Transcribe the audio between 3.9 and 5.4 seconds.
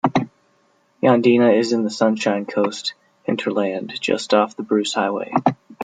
just off the Bruce Highway.